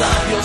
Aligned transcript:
of 0.00 0.30
your 0.30 0.42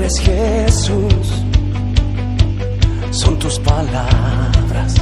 eres 0.00 0.18
Jesús, 0.18 1.44
son 3.10 3.38
tus 3.38 3.58
palabras, 3.58 4.94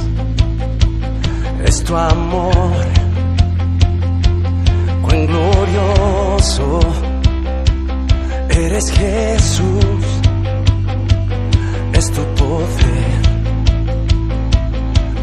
es 1.63 1.83
tu 1.85 1.95
amor, 1.95 2.85
cuán 5.01 5.25
glorioso 5.25 6.79
eres 8.49 8.91
Jesús, 8.91 10.05
es 11.93 12.11
tu 12.11 12.21
poder, 12.35 13.21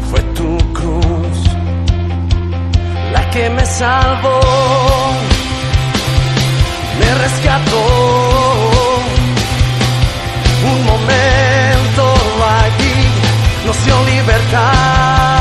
fue 0.09 0.21
tu 0.37 0.57
cruz 0.73 1.37
la 3.13 3.29
que 3.29 3.49
me 3.51 3.65
salvó 3.65 4.39
me 6.99 7.15
rescató. 7.15 8.66
Momento 11.07 12.13
allí 12.43 13.07
nos 13.65 13.85
dio 13.85 14.03
libertad. 14.03 15.36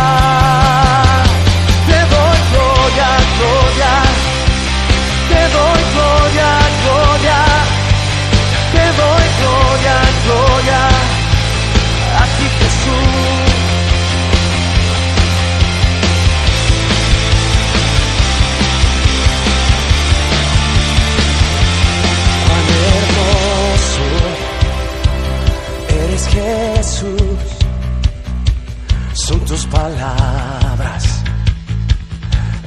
Tus 29.46 29.64
palabras, 29.66 31.22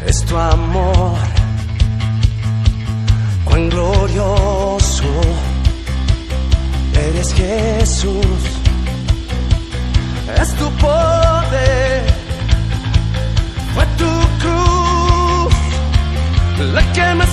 es 0.06 0.26
tu 0.26 0.38
amor, 0.38 1.18
cuán 3.44 3.70
glorioso 3.70 5.04
eres 6.94 7.34
Jesús, 7.34 8.42
es 10.42 10.56
tu 10.56 10.70
poder, 10.78 12.04
fue 13.74 13.86
tu 13.98 14.14
cruz 14.40 15.54
la 16.74 16.94
que 16.94 17.16
me 17.16 17.26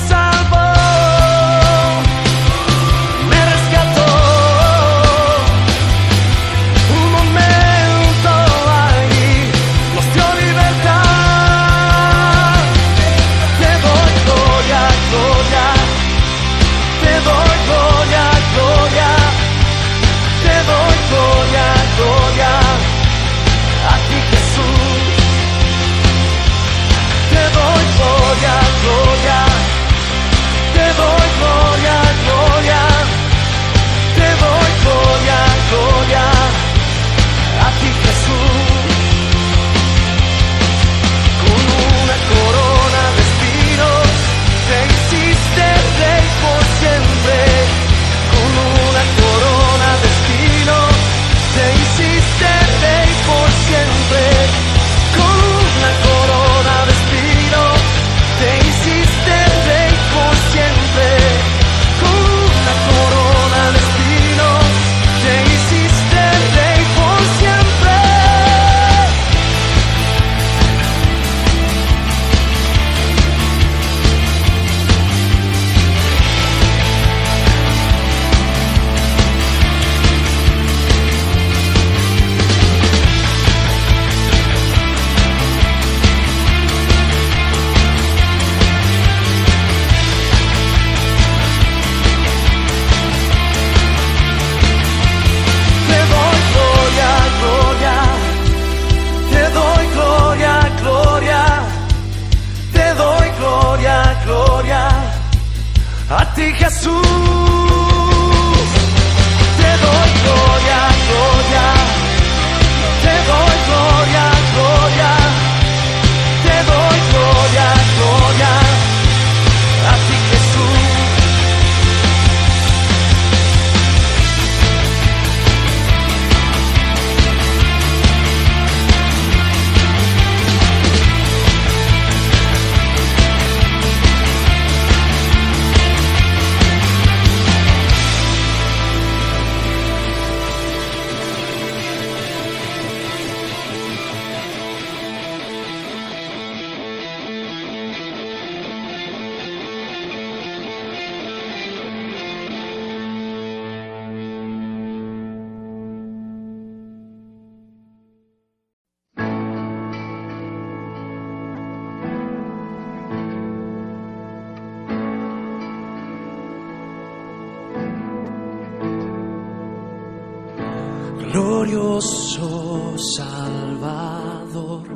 glorioso 171.66 172.96
Salvador, 172.96 174.86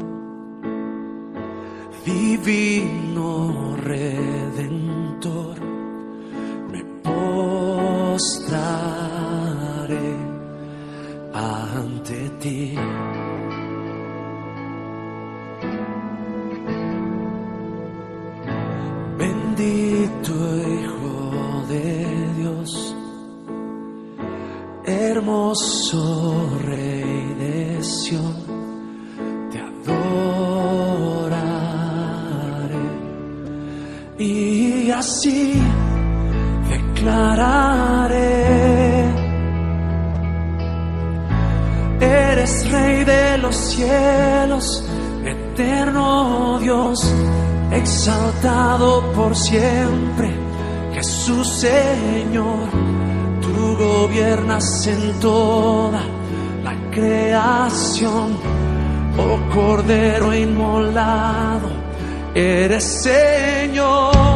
divino 2.04 3.74
Redentor, 3.76 5.58
me 6.70 6.84
postraré 7.02 8.28
ante 11.32 12.36
ti. 12.38 12.89
siempre, 49.50 50.30
Jesús 50.94 51.48
Señor. 51.48 52.68
Tú 53.42 53.76
gobiernas 53.76 54.86
en 54.86 55.18
toda 55.20 56.02
la 56.62 56.74
creación, 56.92 58.36
oh 59.18 59.38
Cordero 59.52 60.34
inmolado, 60.34 61.68
eres 62.34 63.02
Señor. 63.02 64.29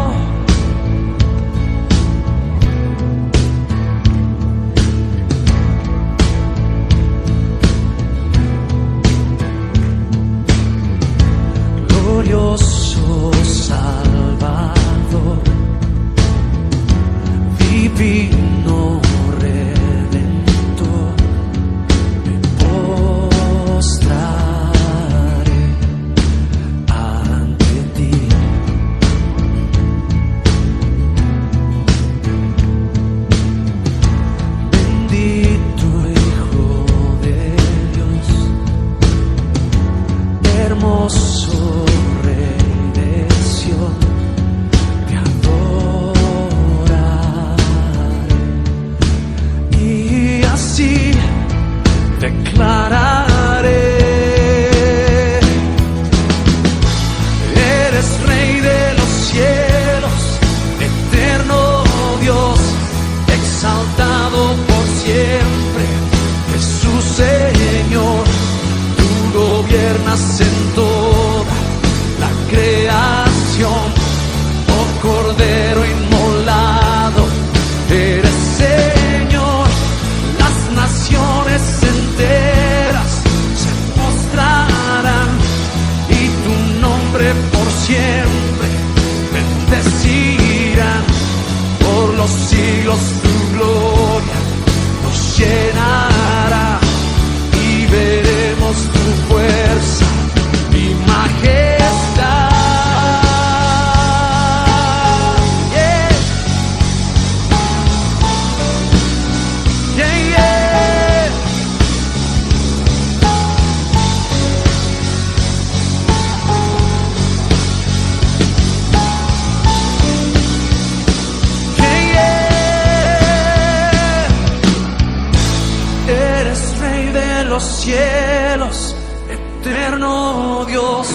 eterno 129.84 130.64
Dios, 130.66 131.08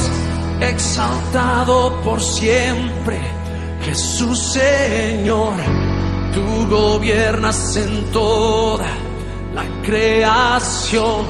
exaltado 0.62 1.99
por 2.03 2.21
siempre, 2.21 3.19
Jesús 3.84 4.38
Señor, 4.38 5.53
tú 6.34 6.67
gobiernas 6.69 7.77
en 7.77 8.12
toda 8.12 8.86
la 9.55 9.63
creación, 9.84 11.25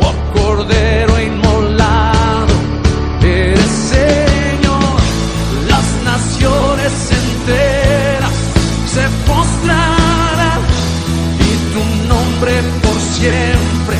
oh 0.00 0.40
Cordero 0.40 1.20
inmolado, 1.20 2.54
eres 3.22 3.70
Señor, 3.92 5.00
las 5.68 6.02
naciones 6.04 6.92
enteras 7.10 8.32
se 8.86 9.02
postrarán 9.26 10.60
y 11.40 11.52
tu 11.74 12.08
nombre 12.08 12.52
por 12.82 13.00
siempre 13.00 13.96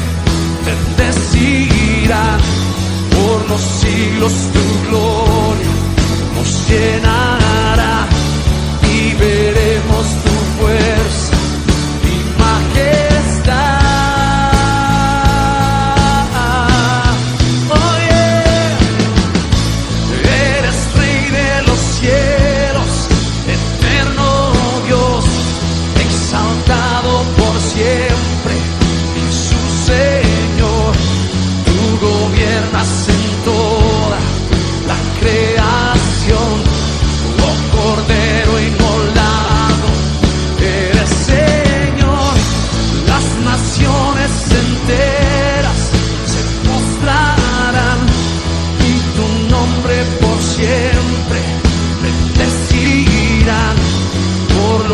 bendecirá 0.64 1.73
por 2.06 3.48
los 3.48 3.60
siglos 3.60 4.32
tu 4.52 4.88
gloria 4.88 5.72
nos 6.34 6.68
llenará 6.68 8.06
y 8.82 9.14
veremos 9.14 10.06
tu 10.24 10.34
fuerza. 10.58 11.23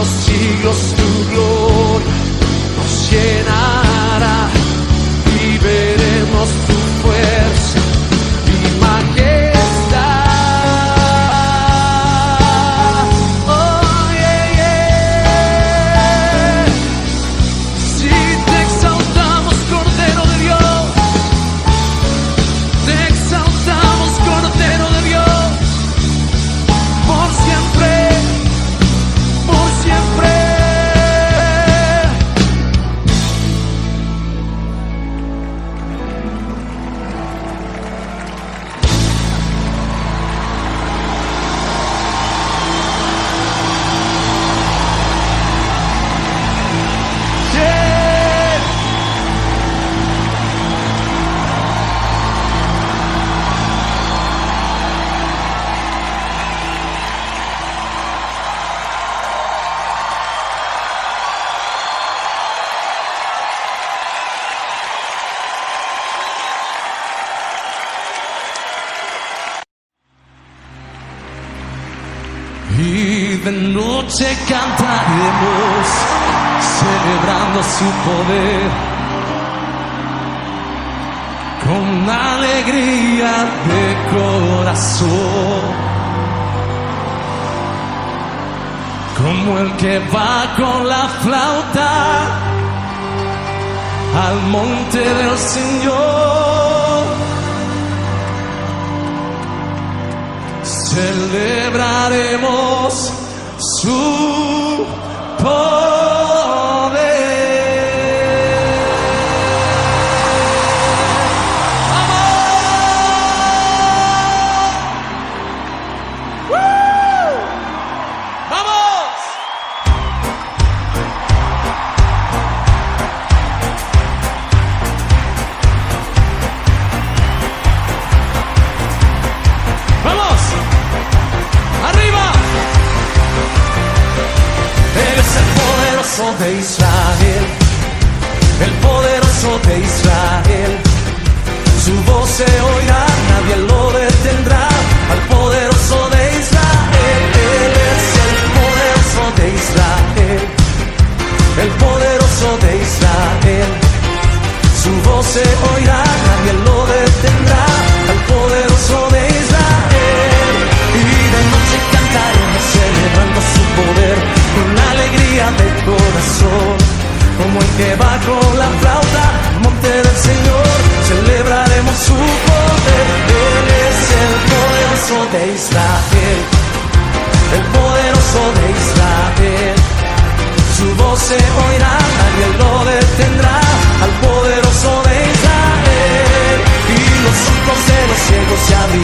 los 0.01 0.30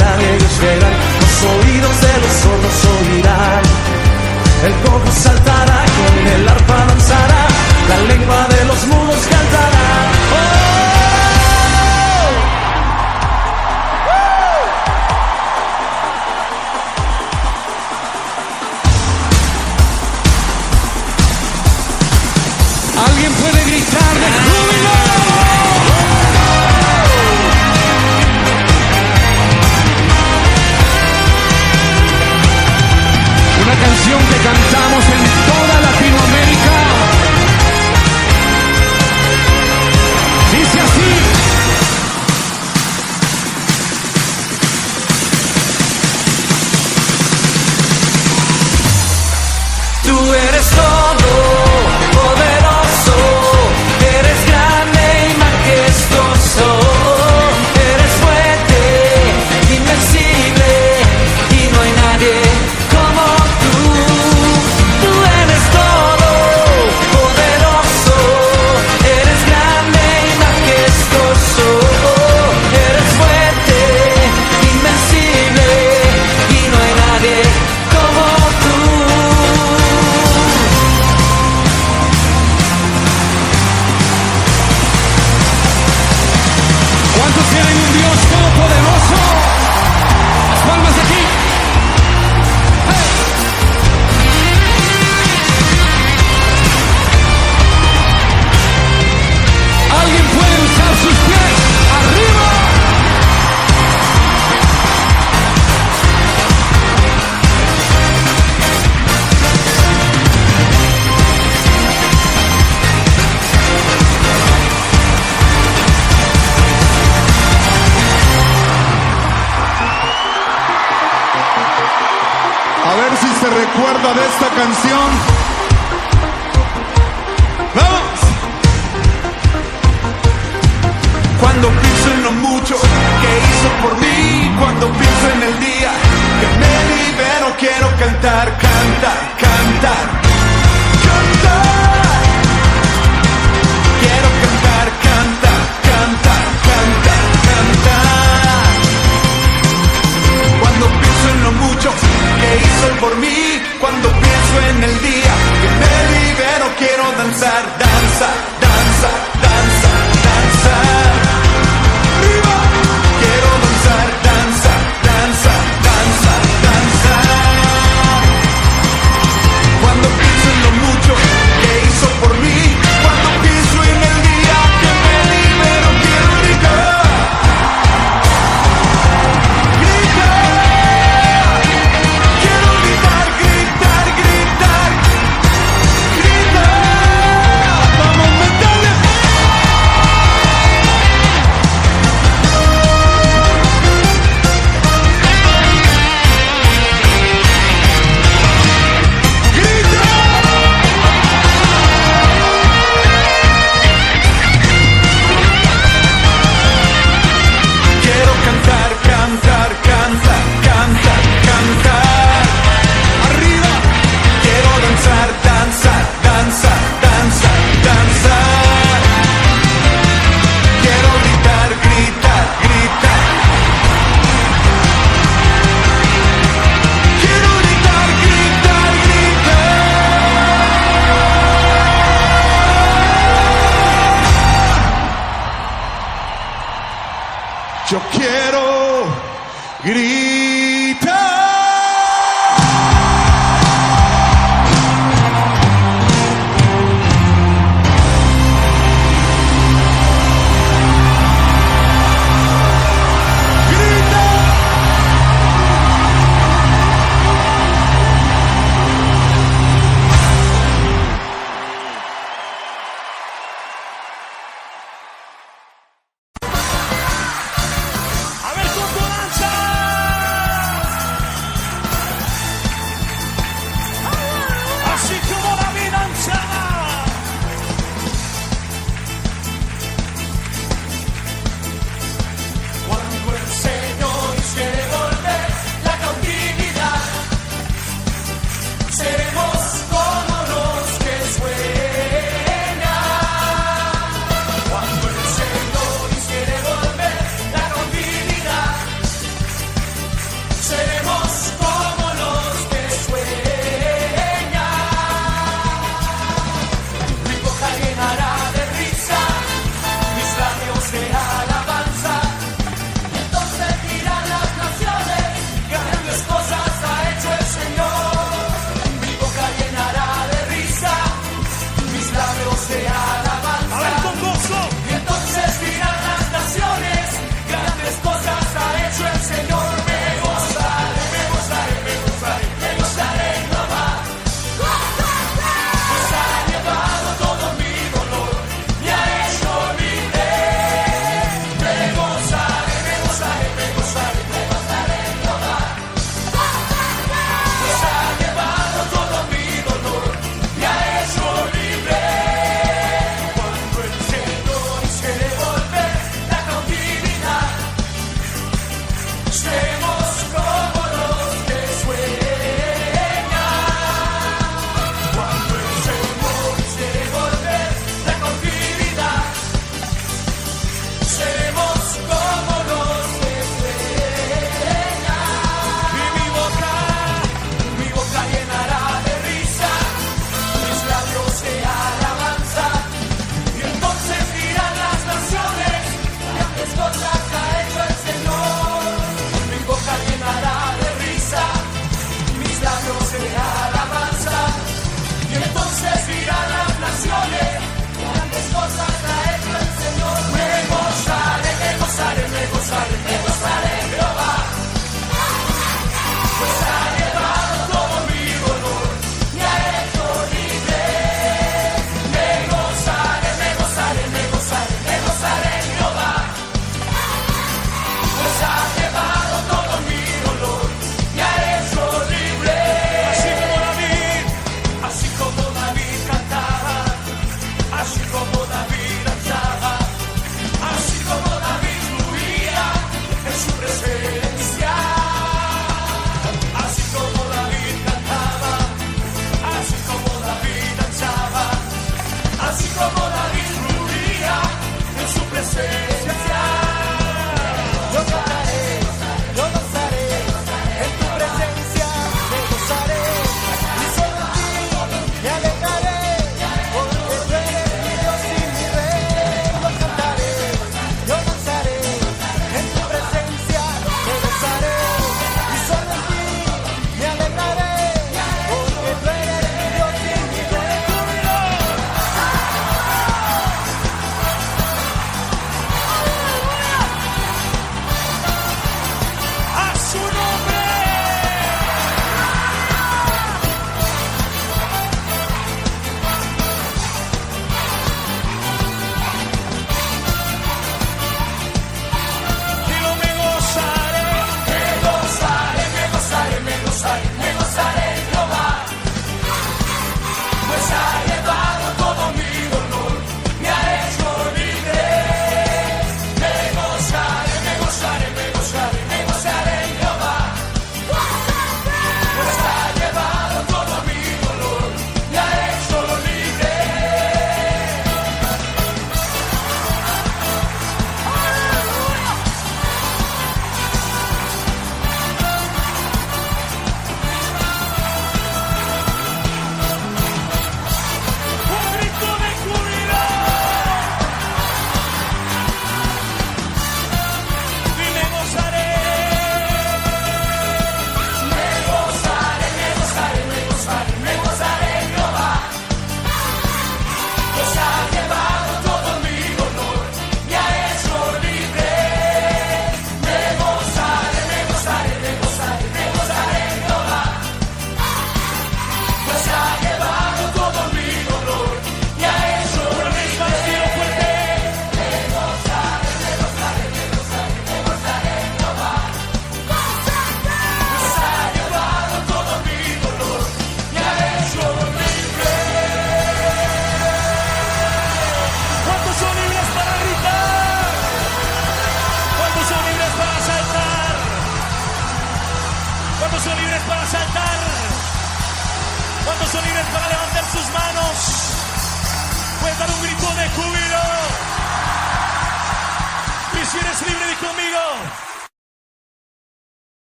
나의 0.00 0.38
그새 0.38 0.89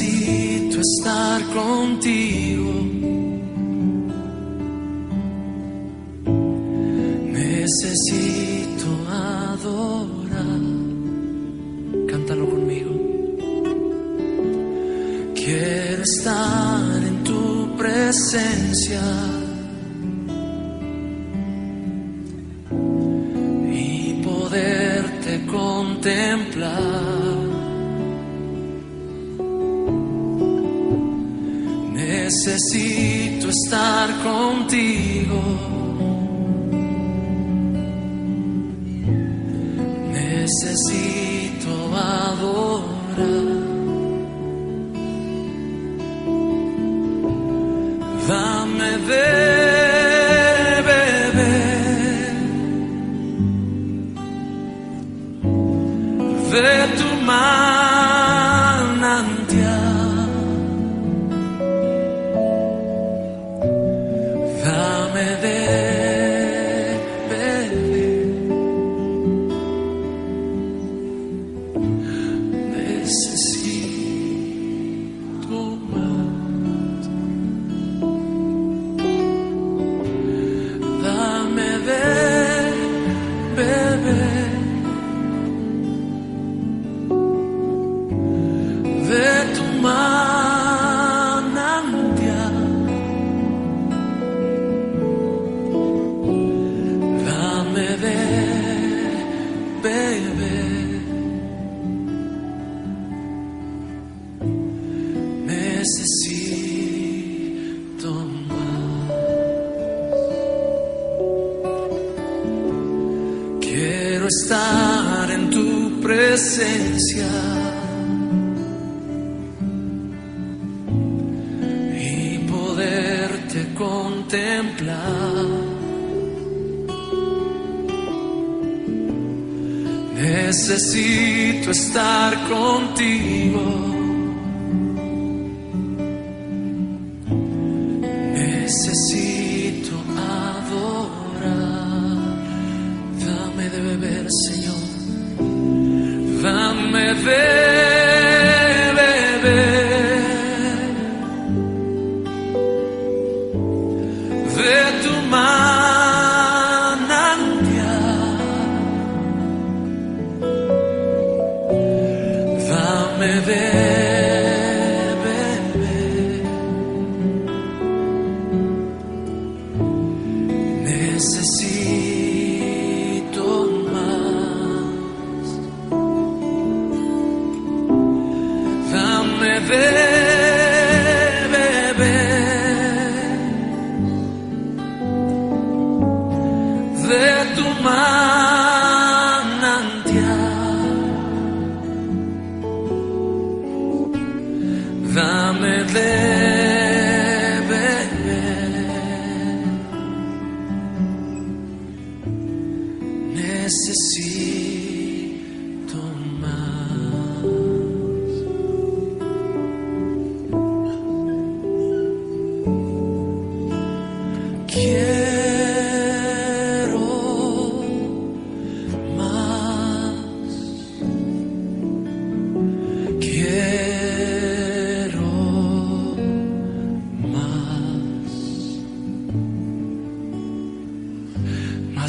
necesito 0.00 0.80
estar 0.80 1.42
contigo. 1.52 2.72
Necesito 7.32 8.86
adorar. 9.08 10.60
Cántalo 12.08 12.48
conmigo. 12.48 12.90
Quiero 15.34 16.02
estar 16.02 17.02
en 17.04 17.24
tu 17.24 17.76
presencia. 17.76 19.39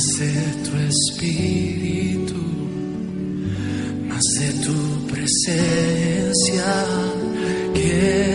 nace 0.01 0.33
tu 0.63 0.71
espíritu, 0.77 2.43
nace 4.07 4.51
tu 4.63 5.07
presencia. 5.11 6.73
Que 7.73 8.30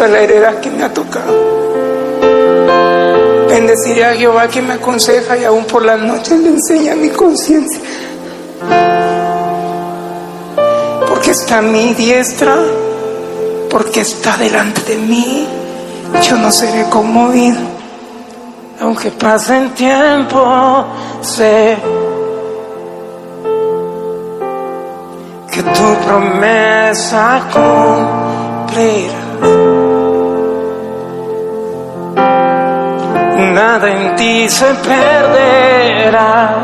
a 0.00 0.08
la 0.08 0.20
heredad 0.20 0.60
que 0.60 0.70
me 0.70 0.82
ha 0.82 0.92
tocado. 0.92 1.32
Bendeciré 3.48 4.04
a 4.04 4.14
Jehová 4.14 4.48
que 4.48 4.60
me 4.60 4.74
aconseja 4.74 5.36
y 5.36 5.44
aún 5.44 5.64
por 5.66 5.84
las 5.84 6.00
noches 6.00 6.40
le 6.40 6.48
enseña 6.48 6.96
mi 6.96 7.10
conciencia. 7.10 7.80
Porque 11.08 11.30
está 11.30 11.58
a 11.58 11.62
mi 11.62 11.94
diestra, 11.94 12.56
porque 13.70 14.00
está 14.00 14.36
delante 14.36 14.80
de 14.82 14.96
mí, 14.96 15.46
yo 16.22 16.36
no 16.38 16.50
seré 16.50 16.88
conmovido. 16.90 17.60
Aunque 18.80 19.10
pasen 19.12 19.70
tiempo, 19.74 20.86
sé 21.20 21.76
que 25.52 25.62
tu 25.62 25.94
promesa 26.04 27.42
cumplirá. 27.52 29.23
nada 33.36 33.90
en 33.90 34.16
ti 34.16 34.48
se 34.48 34.66
perderá. 34.66 36.56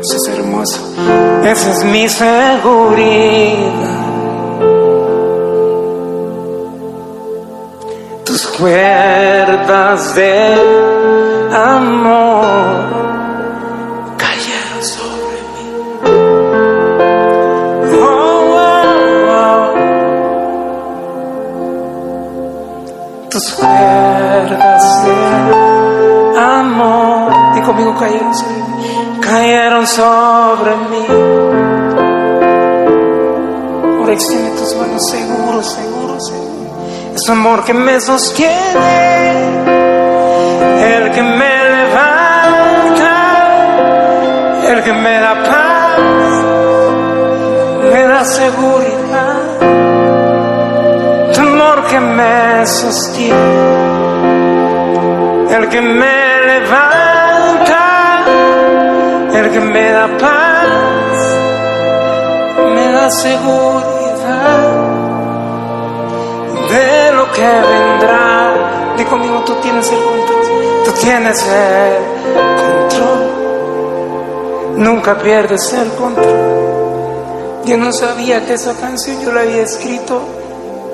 Eso 0.00 0.16
es 0.16 0.28
hermoso. 0.28 0.80
Esa 1.44 1.70
es 1.70 1.84
mi 1.84 2.08
seguridad. 2.08 3.62
Tus 8.24 8.46
cuerdas 8.58 10.14
de 10.14 10.54
amor 11.52 12.91
Conmigo 27.64 27.94
cayeron 27.98 28.32
cayeron 29.20 29.86
sobre 29.86 30.76
mí. 30.90 31.06
Ahora 33.98 34.12
extiende 34.12 34.50
tus 34.58 34.74
manos 34.76 35.08
seguro, 35.08 35.62
seguro. 35.62 36.18
Es 37.14 37.22
tu 37.24 37.32
amor 37.32 37.64
que 37.64 37.74
me 37.74 38.00
sostiene, 38.00 38.54
el 40.96 41.10
que 41.12 41.22
me 41.22 41.64
levanta, 41.76 43.14
el 44.66 44.82
que 44.82 44.92
me 44.92 45.20
da 45.20 45.34
paz, 45.44 45.98
me 47.92 48.02
da 48.02 48.24
seguridad. 48.24 49.36
Tu 51.34 51.40
amor 51.40 51.84
que 51.90 52.00
me 52.00 52.66
sostiene, 52.66 53.36
el 55.50 55.68
que 55.68 55.80
me 55.80 56.40
levanta, 56.46 57.01
me 59.62 59.92
da 59.92 60.08
paz, 60.18 61.36
me 62.74 62.92
da 62.92 63.10
seguridad 63.10 64.72
de 66.70 67.12
lo 67.12 67.30
que 67.32 67.42
vendrá. 67.42 68.94
Di 68.96 69.04
conmigo, 69.04 69.42
tú 69.44 69.54
tienes 69.62 69.90
el 69.90 69.98
control, 69.98 70.84
tú 70.84 70.92
tienes 71.00 71.46
el 71.46 71.96
control, 72.90 73.22
nunca 74.76 75.18
pierdes 75.18 75.72
el 75.72 75.88
control. 75.92 76.62
Yo 77.64 77.76
no 77.76 77.92
sabía 77.92 78.44
que 78.44 78.54
esa 78.54 78.74
canción 78.74 79.20
yo 79.22 79.32
la 79.32 79.42
había 79.42 79.62
escrito 79.62 80.20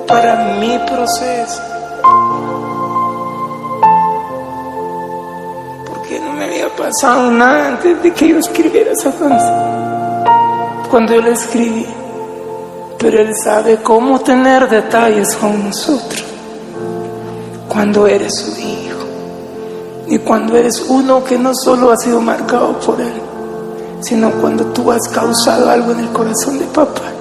para 0.07 0.55
mi 0.59 0.77
proceso. 0.87 1.78
Pasado 6.79 7.29
nada 7.29 7.67
antes 7.67 8.01
de 8.01 8.13
que 8.13 8.29
yo 8.29 8.37
escribiera 8.37 8.93
esa 8.93 9.11
canción. 9.11 10.23
Cuando 10.89 11.13
yo 11.13 11.21
la 11.21 11.29
escribí, 11.29 11.85
pero 12.97 13.19
Él 13.19 13.35
sabe 13.43 13.77
cómo 13.83 14.19
tener 14.21 14.67
detalles 14.69 15.35
con 15.35 15.65
nosotros. 15.65 16.23
Cuando 17.67 18.07
eres 18.07 18.33
su 18.33 18.59
hijo 18.59 18.97
y 20.07 20.17
cuando 20.19 20.55
eres 20.55 20.85
uno 20.87 21.23
que 21.23 21.37
no 21.37 21.53
solo 21.53 21.91
ha 21.91 21.97
sido 21.97 22.21
marcado 22.21 22.79
por 22.79 22.99
Él, 22.99 23.21
sino 24.01 24.31
cuando 24.31 24.65
tú 24.67 24.89
has 24.91 25.07
causado 25.09 25.69
algo 25.69 25.91
en 25.91 25.99
el 25.99 26.09
corazón 26.09 26.57
de 26.57 26.65
papá. 26.65 27.18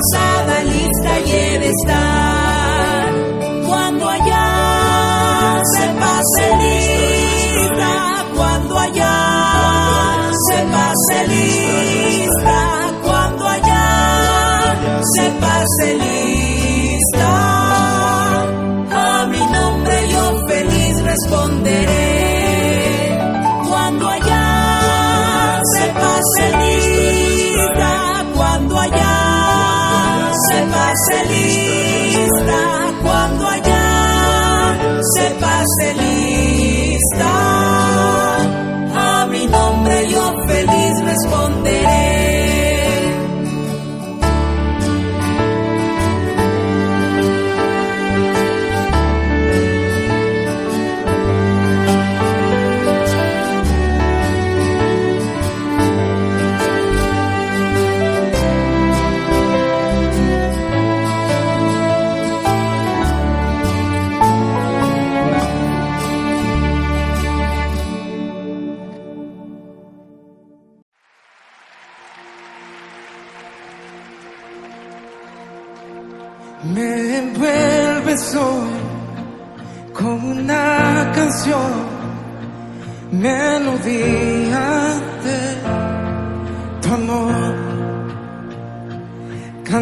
pasada 0.00 0.64
lista 0.64 1.20
lleve. 1.20 1.70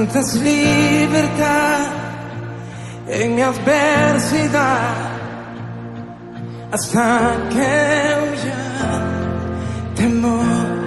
cantas 0.09 0.35
libertad 0.37 1.87
en 3.09 3.35
mi 3.35 3.43
adversidad 3.43 4.95
hasta 6.73 7.37
que 7.51 8.17
huya 8.23 8.65
temor. 9.97 10.79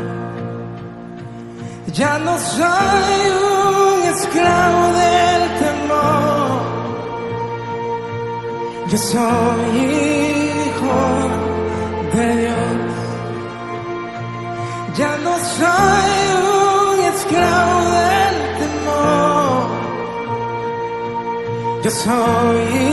Ya 1.94 2.18
no 2.20 2.38
soy 2.38 3.14
un 3.44 4.02
esclavo 4.14 4.84
del 5.02 5.42
temor, 5.64 6.62
yo 8.90 8.98
soy 8.98 9.78
hijo 9.98 11.00
de 12.16 12.26
Dios. 12.42 12.58
Ya 14.98 15.18
no 15.24 15.34
soy 15.58 16.12
un 16.44 17.00
esclavo 17.14 17.92
del 17.92 18.11
Yo 21.84 21.90
soy 21.90 22.92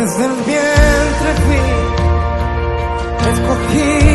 Desde 0.00 0.24
el 0.24 0.32
vientre 0.46 1.30
fui 1.44 1.60
escogido. 3.32 4.09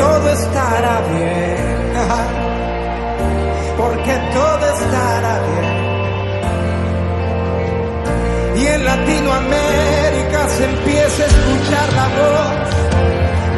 todo 0.00 0.26
estará 0.32 0.94
bien. 1.12 1.80
Porque 3.76 4.14
todo 4.38 4.64
estará 4.76 5.34
bien. 5.48 5.74
Y 8.60 8.62
en 8.66 8.84
Latinoamérica 8.84 10.40
se 10.56 10.64
empieza 10.64 11.22
a 11.22 11.26
escuchar 11.34 11.88
la 12.00 12.06
voz 12.18 12.54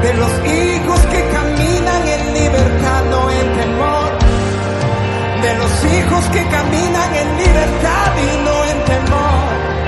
de 0.05 0.11
los 0.21 0.33
hijos 0.59 1.01
que 1.13 1.21
caminan 1.37 2.03
en 2.17 2.23
libertad, 2.41 3.01
no 3.13 3.21
en 3.31 3.47
temor. 3.61 4.11
De 5.45 5.53
los 5.61 5.73
hijos 5.95 6.23
que 6.35 6.43
caminan 6.57 7.11
en 7.23 7.29
libertad 7.45 8.09
y 8.27 8.31
no 8.47 8.57
en 8.71 8.79
temor 8.93 9.82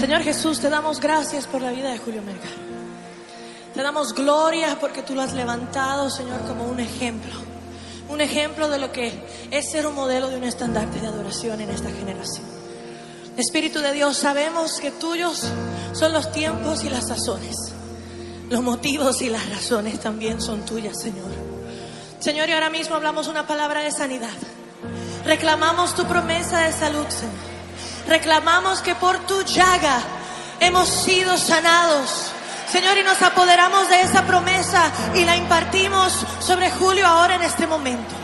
Señor 0.00 0.22
Jesús, 0.22 0.58
te 0.58 0.68
damos 0.68 0.98
gracias 0.98 1.46
por 1.46 1.62
la 1.62 1.70
vida 1.70 1.92
de 1.92 1.98
Julio 1.98 2.22
Melgar. 2.22 2.50
Te 3.72 3.80
damos 3.80 4.12
gloria 4.14 4.76
porque 4.80 5.04
tú 5.04 5.14
lo 5.14 5.22
has 5.22 5.32
levantado, 5.32 6.10
Señor, 6.10 6.40
como 6.48 6.64
un 6.64 6.80
ejemplo. 6.80 7.32
Un 8.08 8.20
ejemplo 8.20 8.68
de 8.68 8.80
lo 8.80 8.90
que 8.90 9.12
es 9.52 9.70
ser 9.70 9.86
un 9.86 9.94
modelo 9.94 10.28
de 10.28 10.38
un 10.38 10.42
estandarte 10.42 11.00
de 11.00 11.06
adoración 11.06 11.60
en 11.60 11.70
esta 11.70 11.88
generación. 11.90 12.44
Espíritu 13.36 13.78
de 13.78 13.92
Dios, 13.92 14.16
sabemos 14.16 14.80
que 14.80 14.90
tuyos 14.90 15.44
son 15.92 16.12
los 16.12 16.32
tiempos 16.32 16.82
y 16.82 16.90
las 16.90 17.06
sazones. 17.06 17.54
Los 18.50 18.60
motivos 18.60 19.22
y 19.22 19.30
las 19.30 19.48
razones 19.50 20.00
también 20.00 20.40
son 20.40 20.64
tuyas, 20.64 21.00
Señor. 21.00 21.30
Señor, 22.18 22.48
y 22.48 22.52
ahora 22.54 22.70
mismo 22.70 22.96
hablamos 22.96 23.28
una 23.28 23.46
palabra 23.46 23.82
de 23.82 23.92
sanidad. 23.92 24.34
Reclamamos 25.24 25.94
tu 25.94 26.04
promesa 26.06 26.62
de 26.62 26.72
salud, 26.72 27.06
Señor. 27.08 27.51
Reclamamos 28.06 28.80
que 28.80 28.94
por 28.94 29.18
tu 29.26 29.42
llaga 29.42 30.00
hemos 30.60 30.88
sido 30.88 31.36
sanados. 31.36 32.32
Señor, 32.70 32.96
y 32.96 33.02
nos 33.02 33.20
apoderamos 33.20 33.88
de 33.88 34.00
esa 34.00 34.22
promesa 34.22 34.90
y 35.14 35.24
la 35.24 35.36
impartimos 35.36 36.12
sobre 36.40 36.70
Julio 36.70 37.06
ahora 37.06 37.34
en 37.34 37.42
este 37.42 37.66
momento. 37.66 38.14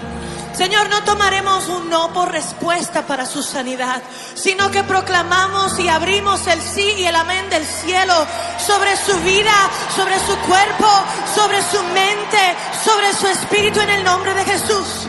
Señor, 0.59 0.89
no 0.89 1.05
tomaremos 1.05 1.69
un 1.69 1.89
no 1.89 2.13
por 2.13 2.33
respuesta 2.33 3.07
para 3.07 3.27
su 3.27 3.43
sanidad, 3.43 4.03
sino 4.35 4.71
que 4.71 4.83
proclamamos 4.83 5.79
y 5.79 5.89
abrimos 5.89 6.47
el 6.49 6.61
sí 6.61 6.95
y 6.99 7.05
el 7.05 7.15
amén 7.15 7.49
del 7.49 7.65
cielo 7.65 8.27
sobre 8.59 8.97
su 8.97 9.17
vida, 9.21 9.55
sobre 9.95 10.19
su 10.19 10.37
cuerpo, 10.49 10.89
sobre 11.35 11.63
su 11.63 11.81
mente, 11.85 12.57
sobre 12.85 13.13
su 13.13 13.29
espíritu 13.29 13.81
en 13.81 13.91
el 13.91 14.05
nombre 14.05 14.35
de 14.35 14.45
Jesús. 14.45 15.08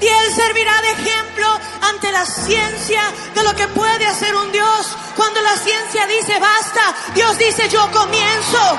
Y 0.00 0.06
Él 0.06 0.34
servirá 0.34 0.80
de 0.82 0.90
ejemplo 0.92 1.46
ante 1.82 2.12
la 2.12 2.24
ciencia 2.24 3.02
de 3.34 3.42
lo 3.42 3.54
que 3.54 3.66
puede 3.68 4.06
hacer 4.06 4.34
un 4.34 4.52
Dios. 4.52 4.96
Cuando 5.16 5.40
la 5.40 5.56
ciencia 5.56 6.06
dice 6.06 6.38
basta, 6.38 6.94
Dios 7.14 7.36
dice 7.38 7.68
yo 7.68 7.90
comienzo. 7.90 8.78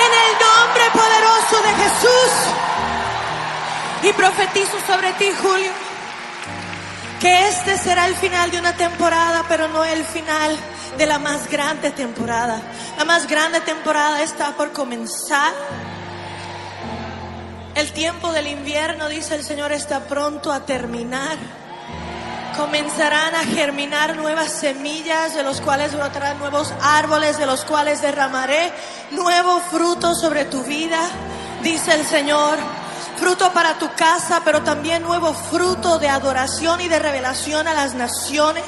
En 0.00 0.12
el 0.12 0.32
nombre 0.40 0.84
poderoso 0.92 1.62
de 1.62 1.74
Jesús. 1.82 2.30
Y 4.02 4.12
profetizo 4.14 4.78
sobre 4.86 5.12
ti, 5.14 5.30
Julio, 5.42 5.70
que 7.20 7.48
este 7.48 7.76
será 7.76 8.06
el 8.06 8.14
final 8.16 8.50
de 8.50 8.58
una 8.58 8.74
temporada, 8.74 9.44
pero 9.46 9.68
no 9.68 9.84
el 9.84 10.02
final 10.04 10.56
de 10.96 11.06
la 11.06 11.18
más 11.18 11.50
grande 11.50 11.90
temporada. 11.90 12.62
La 12.96 13.04
más 13.04 13.26
grande 13.26 13.60
temporada 13.60 14.22
está 14.22 14.52
por 14.52 14.72
comenzar. 14.72 15.52
El 17.80 17.92
tiempo 17.92 18.30
del 18.30 18.46
invierno, 18.46 19.08
dice 19.08 19.34
el 19.34 19.42
Señor, 19.42 19.72
está 19.72 20.00
pronto 20.00 20.52
a 20.52 20.66
terminar. 20.66 21.38
Comenzarán 22.54 23.34
a 23.34 23.38
germinar 23.38 24.16
nuevas 24.16 24.52
semillas, 24.52 25.34
de 25.34 25.42
los 25.42 25.62
cuales 25.62 25.94
brotarán 25.94 26.38
nuevos 26.38 26.74
árboles, 26.82 27.38
de 27.38 27.46
los 27.46 27.64
cuales 27.64 28.02
derramaré 28.02 28.70
nuevo 29.12 29.60
fruto 29.60 30.14
sobre 30.14 30.44
tu 30.44 30.62
vida, 30.64 31.00
dice 31.62 31.94
el 31.94 32.04
Señor. 32.04 32.58
Fruto 33.16 33.50
para 33.54 33.78
tu 33.78 33.90
casa, 33.94 34.42
pero 34.44 34.60
también 34.60 35.02
nuevo 35.02 35.32
fruto 35.32 35.98
de 35.98 36.10
adoración 36.10 36.82
y 36.82 36.88
de 36.88 36.98
revelación 36.98 37.66
a 37.66 37.72
las 37.72 37.94
naciones. 37.94 38.62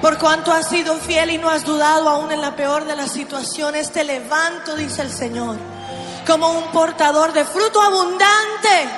Por 0.00 0.18
cuanto 0.18 0.52
has 0.52 0.68
sido 0.68 0.94
fiel 0.98 1.30
y 1.30 1.38
no 1.38 1.50
has 1.50 1.64
dudado 1.64 2.08
aún 2.08 2.30
en 2.30 2.40
la 2.40 2.54
peor 2.54 2.84
de 2.84 2.94
las 2.94 3.10
situaciones, 3.10 3.90
te 3.90 4.04
levanto, 4.04 4.76
dice 4.76 5.02
el 5.02 5.10
Señor 5.10 5.81
como 6.26 6.50
un 6.50 6.64
portador 6.72 7.32
de 7.32 7.44
fruto 7.44 7.80
abundante 7.80 8.88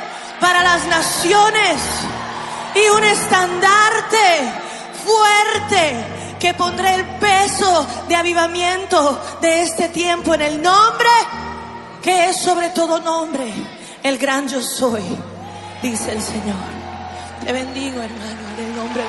para 0.41 0.63
las 0.63 0.87
naciones 0.87 1.81
y 2.75 2.89
un 2.97 3.05
estandarte 3.05 4.53
fuerte 5.05 6.37
que 6.39 6.55
pondré 6.55 6.95
el 6.95 7.05
peso 7.19 7.87
de 8.09 8.17
avivamiento 8.17 9.21
de 9.41 9.63
este 9.63 9.89
tiempo 9.89 10.35
en 10.35 10.43
el 10.43 10.63
nombre 10.63 11.09
que 12.05 12.29
es 12.29 12.37
sobre 12.37 12.69
todo 12.69 13.01
nombre, 13.01 13.51
el 14.03 14.19
gran 14.19 14.47
yo 14.47 14.61
soy, 14.61 15.03
dice 15.83 16.13
el 16.13 16.21
Señor. 16.21 16.55
Te 17.43 17.51
bendigo, 17.51 18.03
hermano, 18.03 18.41
en 18.59 18.65
el 18.67 18.77
nombre 18.77 19.03
de 19.03 19.09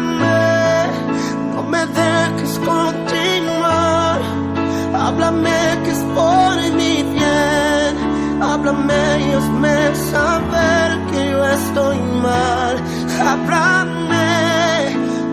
mal. 12.21 12.75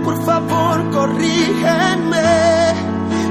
Por 0.04 0.24
favor, 0.24 0.90
corrígeme. 0.90 2.22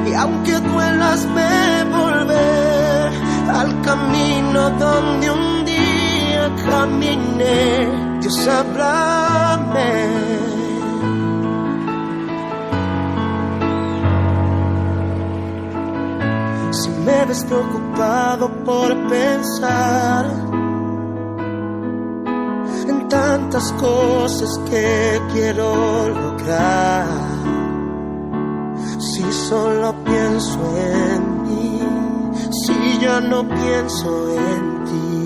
Y 0.08 0.14
aunque 0.14 0.60
duelas, 0.60 1.26
me 1.26 1.84
volver 1.86 3.12
al 3.50 3.82
camino 3.82 4.70
donde 4.72 5.32
un 5.32 5.66
día 5.66 6.56
caminé. 6.70 8.20
Dios, 8.22 8.48
háblame. 8.48 9.92
Si 16.72 16.90
me 16.90 17.26
ves 17.26 17.44
preocupado 17.44 18.50
por 18.64 19.08
pensar 19.08 20.26
en 20.26 20.47
tantas 23.10 23.72
cosas 23.74 24.60
que 24.70 25.22
quiero 25.34 26.10
lograr, 26.10 27.08
si 29.00 29.24
solo 29.32 29.94
pienso 30.04 30.60
en 30.78 31.44
mí, 31.44 31.82
si 32.52 33.00
ya 33.00 33.20
no 33.22 33.48
pienso 33.48 34.30
en 34.32 34.84
ti, 34.86 35.24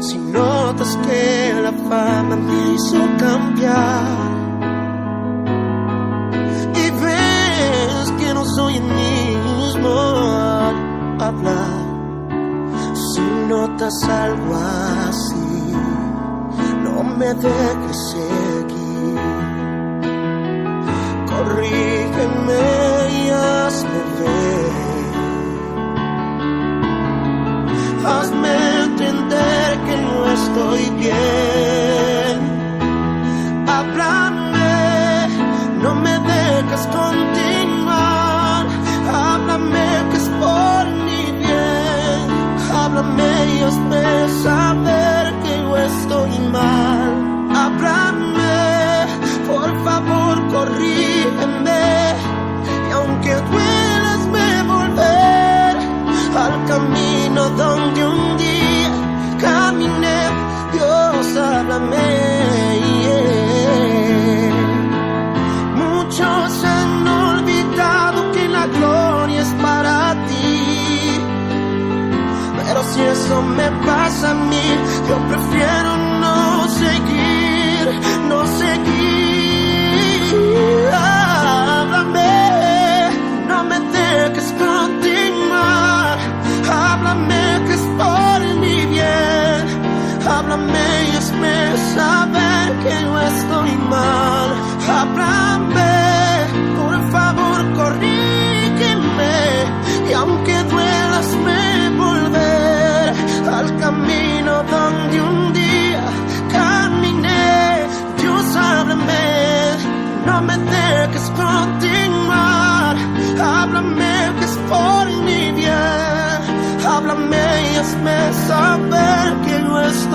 si 0.00 0.18
notas 0.18 0.96
que 1.06 1.52
la 1.62 1.72
fama 1.88 2.36
me 2.36 2.74
hizo 2.74 2.98
cambiar. 3.18 4.30
Y 6.74 6.90
ves 7.02 8.12
que 8.18 8.34
no 8.34 8.44
soy 8.44 8.76
el 8.76 8.84
mismo 8.84 9.90
al 9.90 11.22
hablar. 11.22 11.80
Si 12.94 13.20
sientas 13.80 14.04
algo 14.04 14.54
así, 15.08 15.29
me 17.20 17.34
dejes 17.34 17.98
seguir. 18.12 19.20
Corrígeme 21.30 22.64
y 23.18 23.22
hazme 23.28 24.00
ver. 24.18 25.12
Hazme 28.12 28.52
entender 28.84 29.68
que 29.86 29.94
no 30.06 30.16
estoy 30.38 30.84
bien. 31.02 32.38
Háblame, 33.76 34.78
no 35.82 35.90
me 36.04 36.14
dejes 36.32 36.84
continuar. 37.00 38.62
Háblame 39.12 39.88
que 40.10 40.16
es 40.22 40.28
por 40.42 40.84
mi 41.06 41.22
bien. 41.44 42.22
Háblame 42.80 43.32
y 43.54 43.56
hazme 43.68 44.04
saber 44.42 45.24
que 45.42 45.52
yo 45.62 45.76
estoy 45.76 46.32
mal. 46.50 46.99
Me 73.42 73.70
pasa 73.86 74.30
a 74.30 74.34
mí, 74.34 74.62
yo 75.08 75.18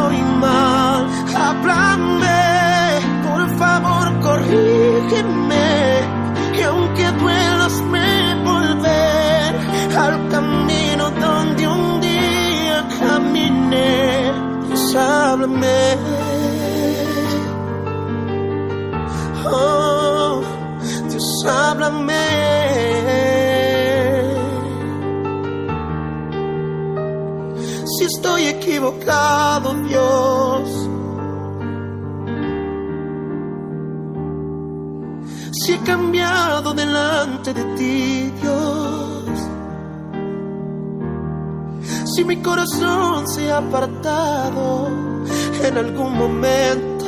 estoy 0.06 0.22
mal. 0.40 1.08
Háblame, 1.36 2.30
por 3.24 3.58
favor, 3.58 4.20
corrígeme. 4.22 5.66
Y 6.58 6.62
aunque 6.62 7.12
duelas 7.12 7.82
me 7.92 8.36
volver 8.44 9.56
al 9.98 10.30
camino 10.30 11.12
donde 11.12 11.68
un 11.68 12.02
día 12.02 12.88
caminé. 13.00 14.32
Háblame. 14.98 15.98
Oh, 19.46 20.42
Dios, 21.10 21.46
háblame. 21.46 22.25
Estoy 28.26 28.48
equivocado, 28.48 29.74
Dios. 29.84 30.90
Si 35.52 35.74
he 35.74 35.80
cambiado 35.80 36.74
delante 36.74 37.54
de 37.54 37.64
ti, 37.76 38.34
Dios. 38.42 39.30
Si 42.16 42.24
mi 42.24 42.38
corazón 42.38 43.28
se 43.28 43.52
ha 43.52 43.58
apartado 43.58 44.90
en 45.64 45.78
algún 45.78 46.18
momento, 46.18 47.06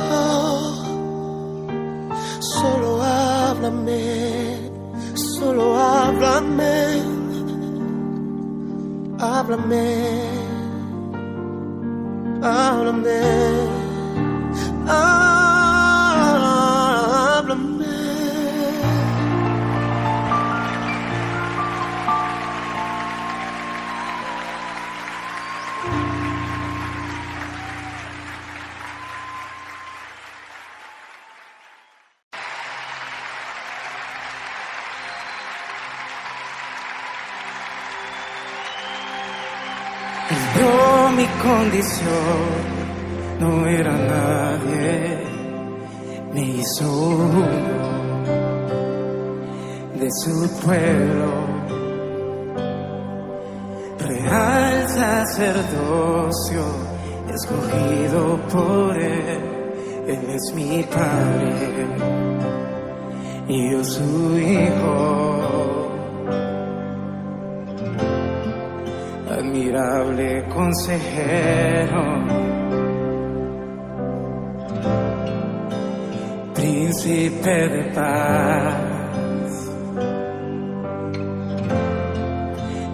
solo 2.38 3.02
háblame, 3.02 4.70
solo 5.14 5.76
háblame, 5.76 7.02
háblame, 9.18 10.37
háblame, 12.42 13.20
háblame. 14.86 15.38
Él 15.38 15.47
condición, 41.58 42.38
no 43.40 43.66
era 43.66 43.92
nadie, 43.92 45.18
me 46.32 46.40
hizo 46.40 46.84
uno 46.88 47.48
de 49.98 50.08
su 50.22 50.36
pueblo, 50.64 51.28
real 53.98 54.88
sacerdocio, 54.88 56.62
escogido 57.34 58.38
por 58.52 58.96
él, 58.96 59.40
él 60.06 60.30
es 60.36 60.54
mi 60.54 60.84
padre 60.84 61.86
y 63.48 63.72
yo 63.72 63.82
su 63.82 64.38
hijo. 64.38 65.67
Admirable 69.38 70.44
consejero, 70.48 72.02
príncipe 76.54 77.68
de 77.68 77.82
paz. 77.94 78.74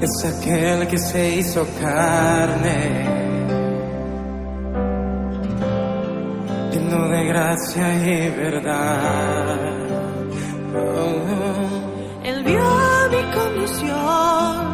Es 0.02 0.24
aquel 0.24 0.86
que 0.86 0.98
se 0.98 1.36
hizo 1.36 1.66
carne, 1.80 3.04
lleno 6.72 7.08
de 7.08 7.24
gracia 7.24 7.94
y 7.94 8.30
verdad. 8.30 9.58
Oh. 10.76 11.94
Él 12.24 12.42
vio 12.44 12.64
mi 13.10 13.22
condición, 13.32 14.73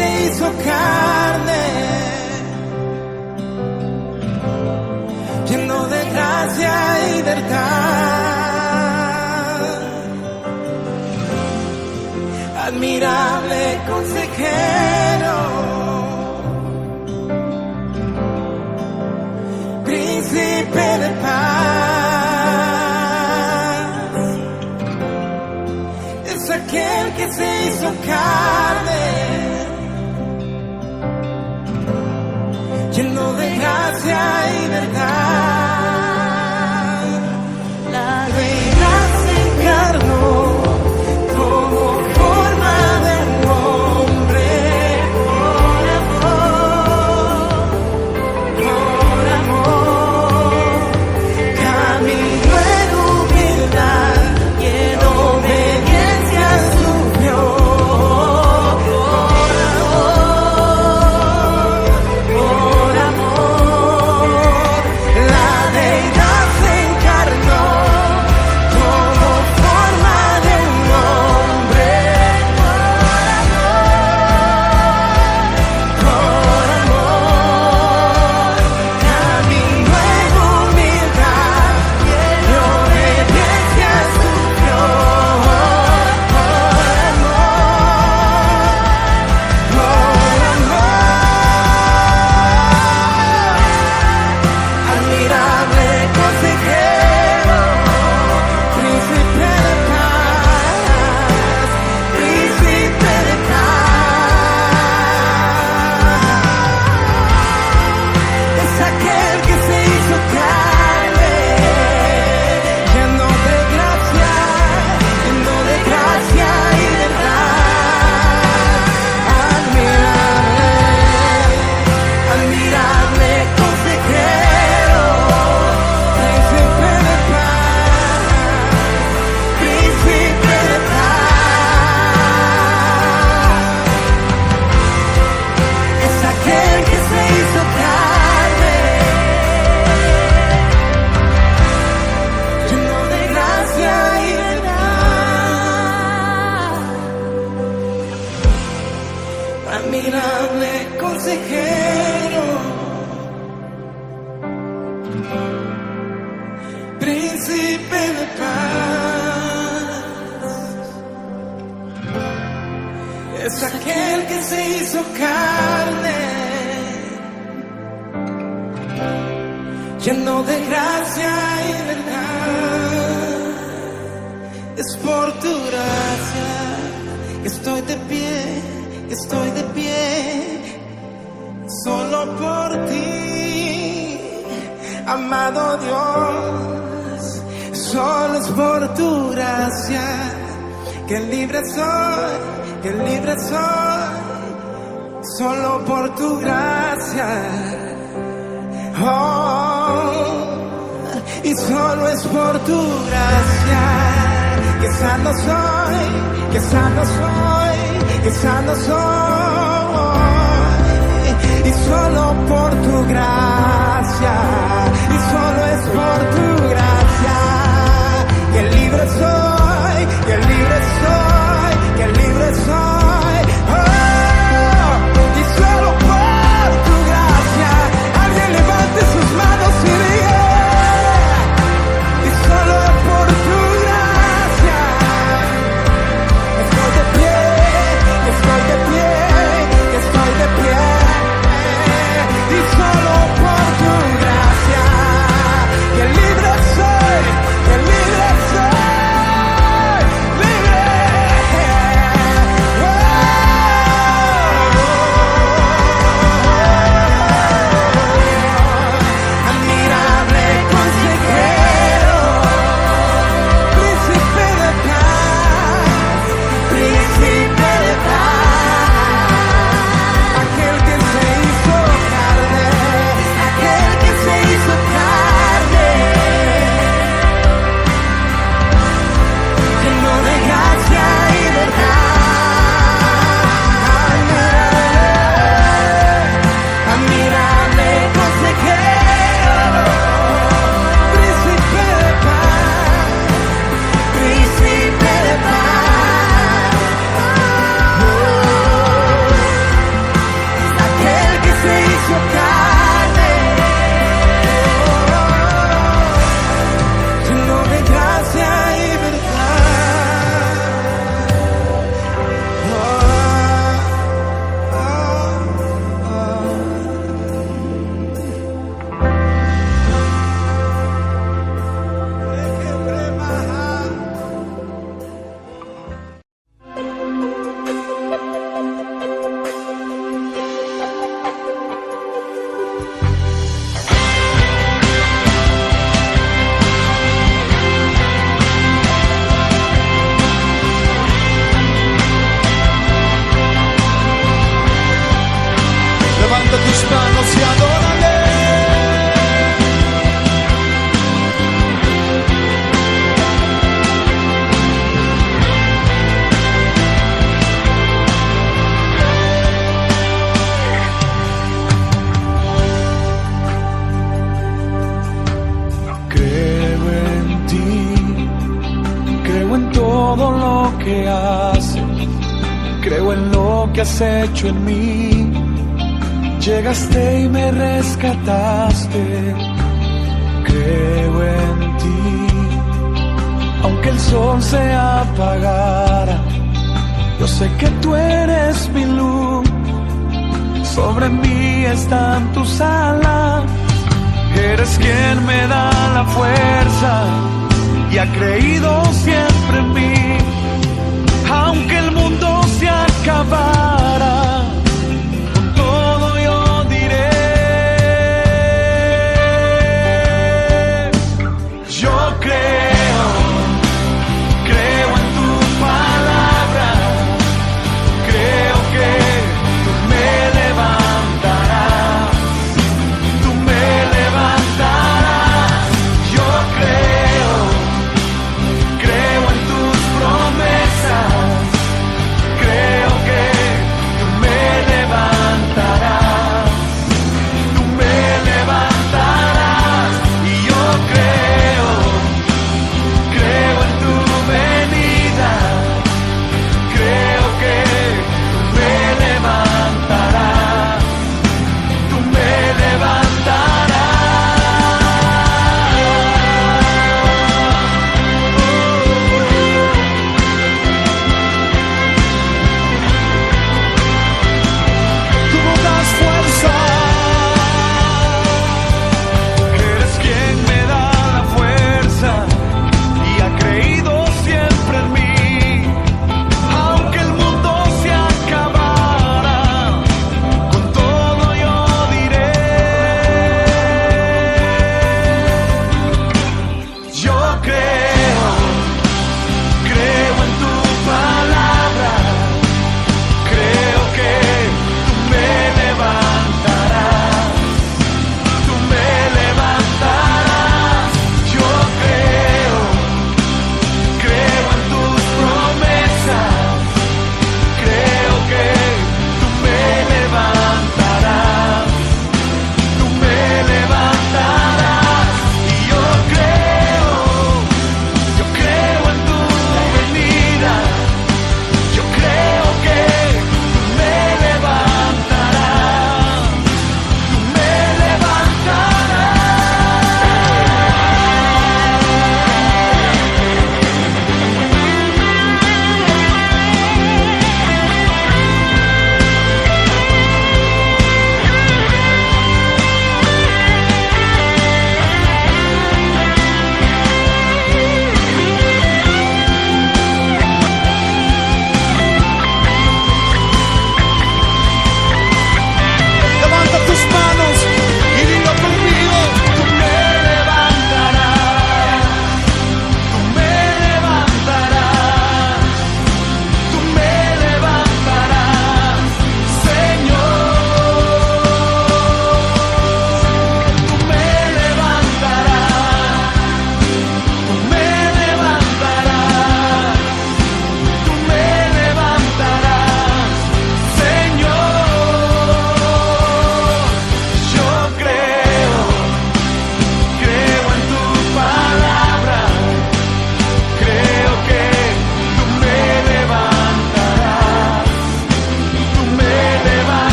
se 0.00 0.08
hizo 0.26 0.46
carne, 0.64 1.64
lleno 5.48 5.78
de 5.88 6.00
gracia 6.12 6.74
y 7.10 7.22
verdad. 7.22 8.30
Admirable 12.66 13.62
consejero, 13.90 15.36
príncipe 19.84 20.86
de 21.02 21.10
paz, 21.24 21.40
es 26.32 26.42
aquel 26.50 27.04
que 27.16 27.26
se 27.32 27.46
hizo 27.66 27.88
carne. 28.06 28.69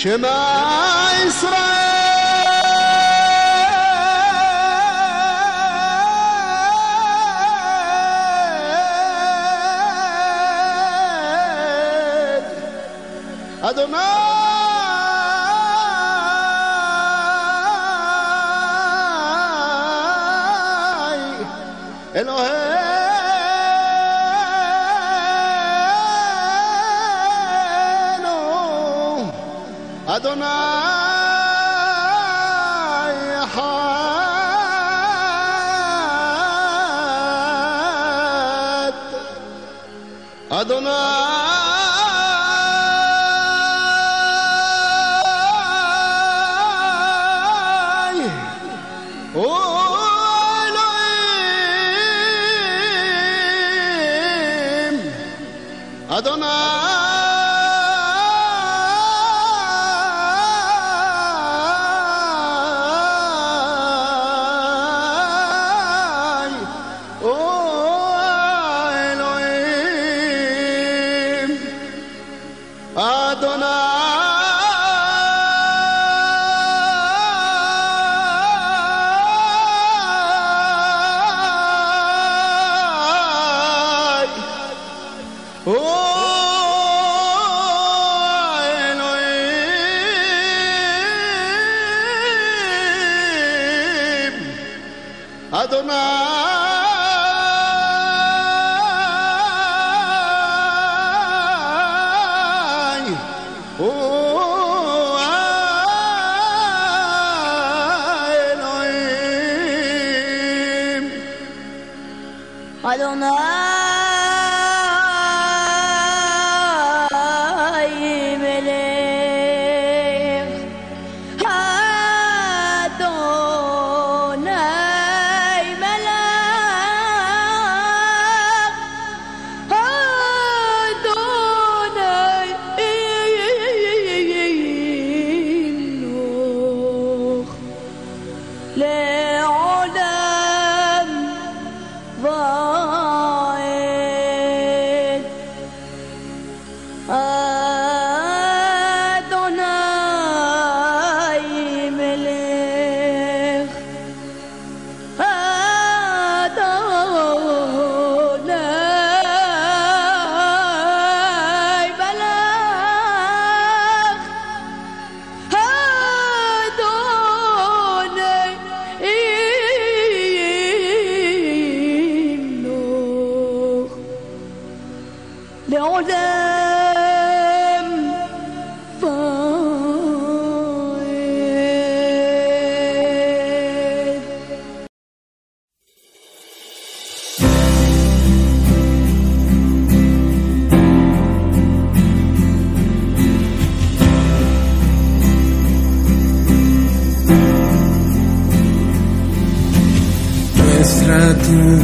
شما 0.00 0.40
إسرائيل 1.28 1.60
أدمان 13.62 14.00
Elohim. 22.12 22.69
Adonai. 30.22 30.59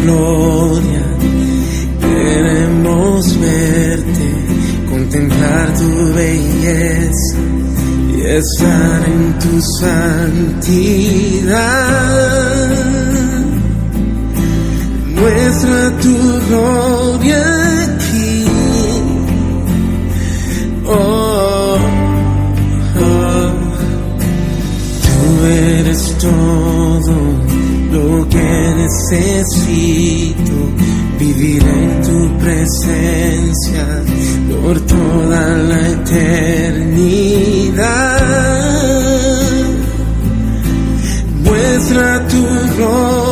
gloria. 0.07 1.05
Queremos 2.01 3.39
verte, 3.41 4.29
contemplar 4.89 5.75
tu 5.75 5.91
belleza 6.15 7.39
y 8.17 8.21
estar 8.23 9.03
en 9.09 9.39
tu 9.43 9.61
santidad. 9.81 10.77
Muestra 15.19 15.81
tu 15.99 16.17
gloria. 16.49 17.56
necesito 28.87 30.57
vivir 31.19 31.63
en 31.63 32.03
tu 32.03 32.39
presencia 32.39 33.85
por 34.63 34.81
toda 34.83 35.57
la 35.71 35.89
eternidad. 35.89 37.17
Muestra 41.43 42.29
tu 42.29 42.47
rostro 42.79 43.26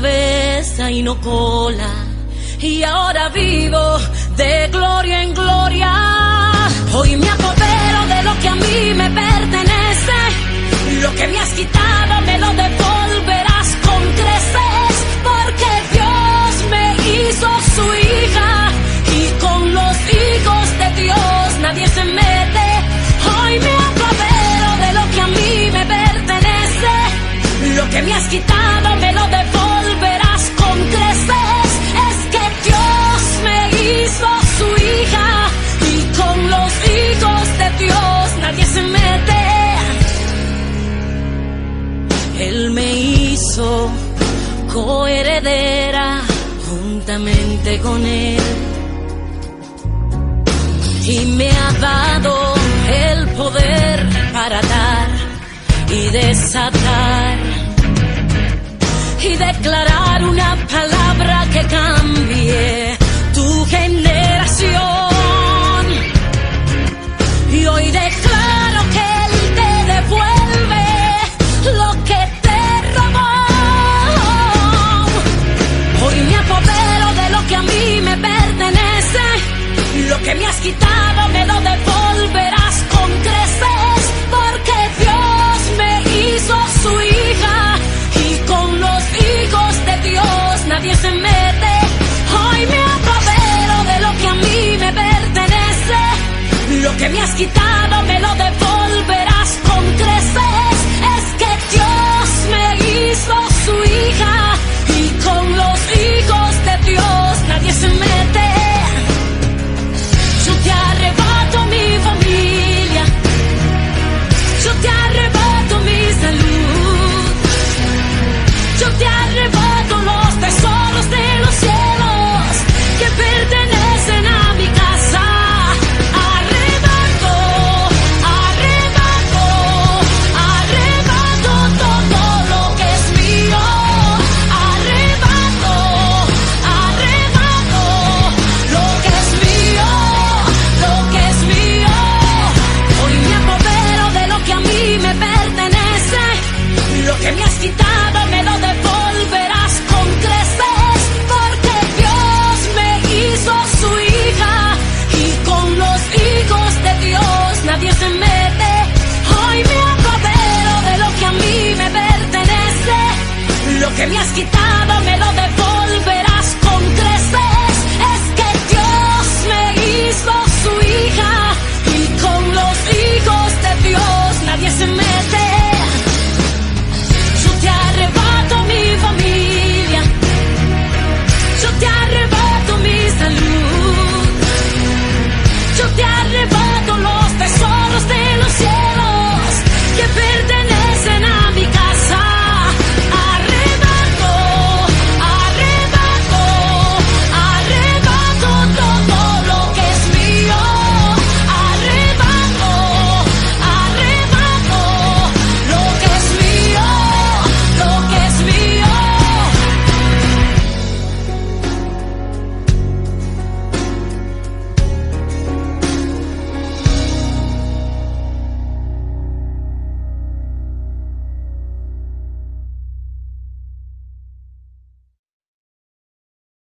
cabeza 0.00 0.90
y 0.90 1.02
no 1.02 1.20
cola. 1.20 1.92
Y 2.58 2.82
ahora 2.82 3.28
vivo 3.28 3.98
de 4.36 4.68
gloria 4.68 5.22
en 5.22 5.34
gloria. 5.34 5.92
Hoy 6.94 7.16
me 7.16 7.28
apodero 7.28 8.00
de 8.12 8.22
lo 8.22 8.34
que 8.40 8.48
a 8.48 8.54
mí 8.54 8.94
me 8.94 9.10
pertenece. 9.10 10.18
Lo 11.02 11.14
que 11.14 11.26
me 11.28 11.38
has 11.38 11.52
quitado 11.52 12.20
me 12.28 12.38
lo 12.38 12.48
devolverás 12.62 13.68
con 13.86 14.02
creces. 14.20 14.92
Porque 15.28 15.70
Dios 15.96 16.50
me 16.72 16.86
hizo 17.12 17.48
su 17.74 17.86
hija. 18.08 18.50
Y 19.20 19.22
con 19.44 19.74
los 19.74 19.96
hijos 20.22 20.64
de 20.80 21.02
Dios 21.02 21.58
nadie 21.60 21.86
se 21.88 22.04
mete. 22.04 22.68
Hoy 23.36 23.52
me 23.66 23.74
apodero 23.88 24.70
de 24.84 24.90
lo 24.98 25.04
que 25.12 25.20
a 25.20 25.26
mí 25.26 25.70
me 25.76 25.84
pertenece. 25.96 26.94
Lo 27.76 27.90
que 27.90 28.02
me 28.02 28.14
has 28.14 28.28
quitado 28.28 28.96
me 28.96 29.12
lo 29.12 29.26
devolverás 29.26 29.69
coheredera 44.72 46.20
juntamente 46.68 47.78
con 47.80 48.04
Él. 48.04 48.42
Y 51.06 51.18
me 51.38 51.50
ha 51.50 51.72
dado 51.80 52.54
el 52.88 53.26
poder 53.28 54.08
para 54.32 54.60
dar 54.62 55.08
y 55.90 56.10
desatar. 56.10 57.38
Y 59.22 59.36
declarar 59.36 60.24
una 60.24 60.56
palabra 60.66 61.46
que 61.52 61.62
cambie 61.66 62.89
que 97.00 97.08
me 97.08 97.18
has 97.18 97.30
quitado 97.30 98.02
me 98.02 98.20
lo 98.20 98.28
devolverás 98.34 99.58
con 99.66 99.82
creces. 99.94 100.76
Es 101.16 101.26
que 101.40 101.50
Dios 101.74 102.28
me 102.52 102.66
hizo 102.76 103.36
su 103.64 103.74
hija. 103.84 104.54
Y 105.00 105.08
con 105.24 105.56
los 105.56 105.78
hijos 105.96 106.64
de 106.66 106.90
Dios 106.90 107.48
nadie 107.48 107.72
se 107.72 107.88
mete. 107.88 108.59